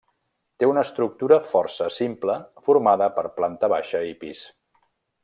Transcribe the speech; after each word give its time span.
Té 0.61 0.69
una 0.69 0.83
estructura 0.87 1.37
força 1.51 1.89
simple 1.97 2.39
formada 2.71 3.11
per 3.19 3.27
planta 3.39 3.71
baixa 3.75 4.03
i 4.15 4.21
pis. 4.25 4.45